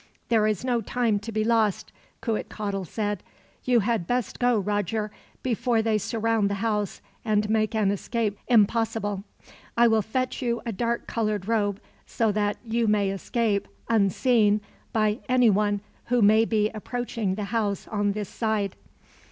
[0.29, 1.91] "There is no time to be lost,"
[2.21, 3.21] Cuitcatl said.
[3.65, 5.11] "You had best go, Roger,
[5.43, 9.23] before they surround the house and make escape impossible.
[9.77, 14.61] I will fetch you a dark colored robe, so that you may escape, unseen,
[14.91, 18.75] by anyone who may be approaching the house on this side."